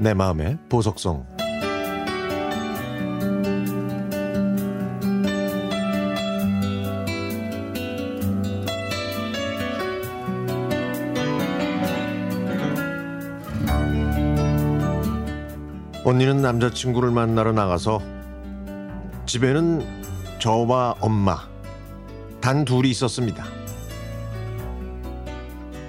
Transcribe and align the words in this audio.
내 0.00 0.14
마음의 0.14 0.58
보석성 0.68 1.26
언니는 16.04 16.40
남자친구를 16.42 17.10
만나러 17.10 17.50
나가서 17.50 18.00
집에는 19.26 19.84
저와 20.38 20.94
엄마 21.00 21.36
단 22.40 22.64
둘이 22.64 22.88
있었습니다. 22.90 23.44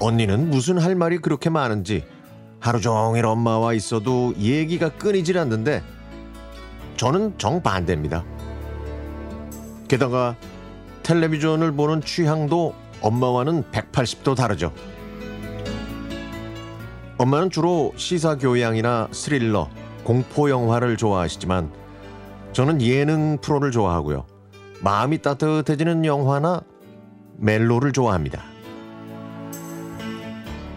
언니는 0.00 0.48
무슨 0.48 0.78
할 0.78 0.94
말이 0.94 1.18
그렇게 1.18 1.50
많은지 1.50 2.04
하루 2.60 2.80
종일 2.80 3.24
엄마와 3.24 3.72
있어도 3.72 4.34
얘기가 4.36 4.90
끊이질 4.90 5.38
않는데 5.38 5.82
저는 6.96 7.38
정반대입니다. 7.38 8.24
게다가 9.88 10.36
텔레비전을 11.02 11.72
보는 11.72 12.02
취향도 12.02 12.74
엄마와는 13.00 13.64
180도 13.72 14.36
다르죠. 14.36 14.72
엄마는 17.16 17.50
주로 17.50 17.92
시사 17.96 18.36
교양이나 18.36 19.08
스릴러, 19.10 19.68
공포 20.04 20.50
영화를 20.50 20.96
좋아하시지만 20.96 21.72
저는 22.52 22.82
예능 22.82 23.38
프로를 23.38 23.70
좋아하고요. 23.70 24.26
마음이 24.82 25.18
따뜻해지는 25.22 26.04
영화나 26.04 26.62
멜로를 27.36 27.92
좋아합니다. 27.92 28.42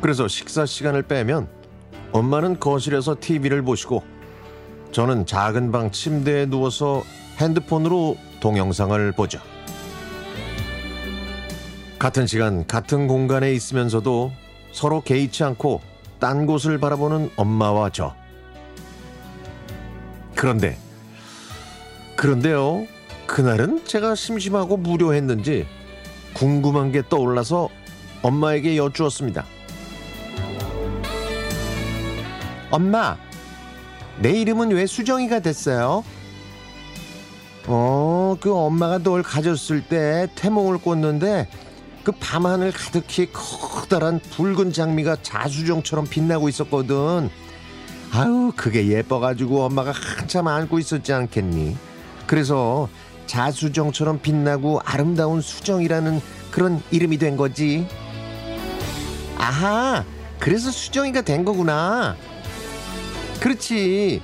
그래서 0.02 0.28
식사 0.28 0.66
시간을 0.66 1.04
빼면 1.04 1.63
엄마는 2.14 2.60
거실에서 2.60 3.18
TV를 3.20 3.64
보시고 3.64 4.04
저는 4.92 5.26
작은 5.26 5.72
방 5.72 5.92
침대에 5.92 6.46
누워서 6.46 7.04
핸드폰으로 7.38 8.16
동영상을 8.40 9.12
보죠. 9.14 9.40
같은 11.98 12.28
시간 12.28 12.68
같은 12.68 13.08
공간에 13.08 13.52
있으면서도 13.54 14.32
서로 14.72 15.02
개의치 15.02 15.44
않고 15.44 15.82
딴 16.20 16.46
곳을 16.46 16.78
바라보는 16.78 17.32
엄마와 17.36 17.90
저. 17.90 18.14
그런데 20.36 20.78
그런데요. 22.16 22.86
그날은 23.26 23.86
제가 23.86 24.14
심심하고 24.14 24.78
무료했는지 24.78 25.66
궁금한 26.34 26.92
게 26.92 27.02
떠올라서 27.08 27.70
엄마에게 28.22 28.78
여쭈었습니다. 28.78 29.46
엄마, 32.74 33.16
내 34.18 34.32
이름은 34.32 34.72
왜 34.72 34.88
수정이가 34.88 35.42
됐어요? 35.42 36.04
어, 37.68 38.36
그 38.42 38.52
엄마가 38.52 38.98
널 38.98 39.22
가졌을 39.22 39.84
때 39.84 40.28
태몽을 40.34 40.80
꿨는데 40.80 41.48
그 42.04 42.12
밤하늘 42.14 42.72
가득히 42.72 43.30
커다란 43.32 44.20
붉은 44.20 44.74
장미가 44.74 45.18
자수정처럼 45.22 46.08
빛나고 46.10 46.50
있었거든. 46.50 47.30
아유, 48.12 48.52
그게 48.56 48.88
예뻐가지고 48.88 49.66
엄마가 49.66 49.92
한참 49.92 50.48
안고 50.48 50.80
있었지 50.80 51.14
않겠니? 51.14 51.78
그래서 52.26 52.90
자수정처럼 53.28 54.20
빛나고 54.24 54.82
아름다운 54.84 55.42
수정이라는 55.42 56.20
그런 56.50 56.82
이름이 56.90 57.20
된 57.20 57.38
거지. 57.38 57.88
아하, 59.38 60.04
그래서 60.40 60.72
수정이가 60.72 61.22
된 61.22 61.46
거구나. 61.46 62.18
그렇지. 63.44 64.22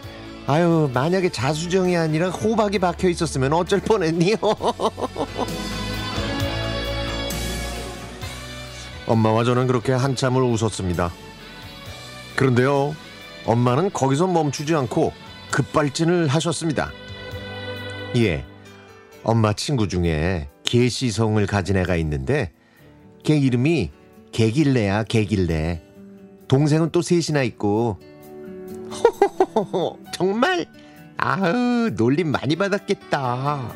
아유, 0.47 0.89
만약에 0.93 1.27
자수정이 1.27 1.97
아니라 1.97 2.29
호박이 2.29 2.79
박혀 2.79 3.09
있었으면 3.09 3.51
어쩔 3.51 3.81
뻔했니? 3.81 4.35
엄마와 9.05 9.43
저는 9.43 9.67
그렇게 9.67 9.91
한참을 9.91 10.41
웃었습니다. 10.41 11.11
그런데요, 12.37 12.95
엄마는 13.45 13.91
거기서 13.91 14.27
멈추지 14.27 14.73
않고 14.73 15.11
급발진을 15.51 16.29
하셨습니다. 16.29 16.93
예, 18.15 18.45
엄마 19.23 19.51
친구 19.51 19.89
중에 19.89 20.47
개씨 20.63 20.98
성을 20.98 21.45
가진 21.45 21.75
애가 21.75 21.97
있는데 21.97 22.53
걔 23.25 23.37
이름이 23.37 23.91
개길래야 24.31 25.03
개길래 25.03 25.81
동생은 26.47 26.91
또 26.91 27.01
셋이나 27.01 27.43
있고 27.43 27.99
호호호호 29.63 29.99
정말 30.13 30.65
아유 31.17 31.91
놀림 31.95 32.31
많이 32.31 32.55
받았겠다 32.55 33.73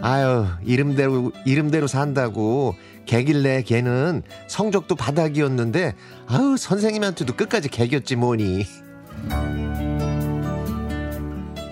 아유 0.00 0.46
이름대로 0.64 1.32
이름대로 1.44 1.86
산다고 1.86 2.74
개길래 3.06 3.62
걔는 3.62 4.22
성적도 4.46 4.94
바닥이었는데 4.94 5.94
아유 6.26 6.56
선생님한테도 6.58 7.34
끝까지 7.36 7.68
개겼지 7.68 8.16
뭐니 8.16 8.66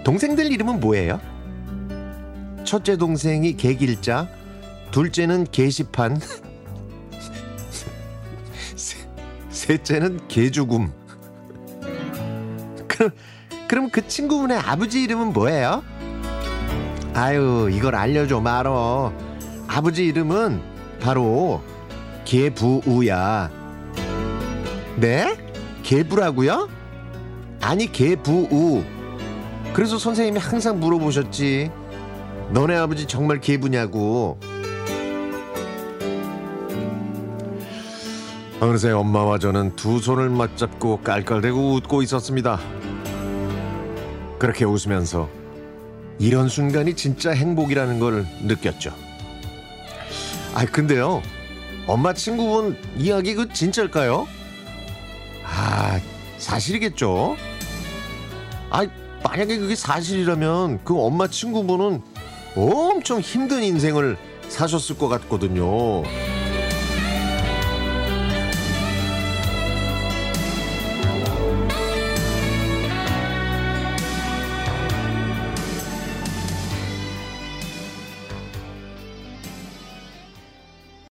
동생들 0.07 0.53
이름은 0.53 0.79
뭐예요? 0.79 1.21
첫째 2.63 2.97
동생이 2.97 3.57
개길자, 3.57 4.29
둘째는 4.91 5.47
게시판, 5.51 6.21
세, 8.77 8.99
셋째는 9.51 10.29
개죽음. 10.29 10.93
그럼 12.97 13.11
그럼 13.69 13.91
그 13.91 14.07
친구분의 14.07 14.59
아버지 14.59 15.03
이름은 15.03 15.33
뭐예요? 15.33 15.83
아유 17.15 17.69
이걸 17.73 17.95
알려줘 17.95 18.41
말어. 18.41 19.13
아버지 19.67 20.07
이름은 20.07 20.61
바로 21.01 21.63
개부우야. 22.25 23.51
네? 24.97 25.37
개부라고요? 25.83 26.69
아니 27.61 27.91
개부우. 27.91 28.83
그래서 29.75 29.99
선생님이 29.99 30.39
항상 30.39 30.81
물어보셨지. 30.81 31.71
너네 32.51 32.77
아버지 32.77 33.07
정말 33.07 33.41
개부냐고. 33.41 34.39
어느새 38.61 38.91
엄마와 38.91 39.39
저는 39.39 39.77
두 39.77 39.99
손을 39.99 40.31
맞잡고 40.31 41.03
깔깔대고 41.03 41.75
웃고 41.75 42.03
있었습니다. 42.03 42.59
그렇게 44.39 44.65
웃으면서 44.65 45.29
이런 46.19 46.49
순간이 46.49 46.95
진짜 46.95 47.31
행복이라는 47.31 47.99
걸 48.01 48.27
느꼈죠. 48.43 48.93
아 50.55 50.65
근데요, 50.65 51.23
엄마 51.87 52.15
친구분 52.15 52.77
이야기 52.97 53.35
그 53.35 53.53
진짜일까요? 53.53 54.27
아 55.45 56.01
사실이겠죠. 56.39 57.37
아 58.71 58.87
만약에 59.23 59.59
그게 59.59 59.75
사실이라면 59.75 60.81
그 60.85 60.99
엄마 60.99 61.27
친구분은 61.29 62.03
엄청 62.57 63.21
힘든 63.21 63.63
인생을 63.63 64.17
사셨을 64.49 64.97
것 64.97 65.09
같거든요. 65.09 66.03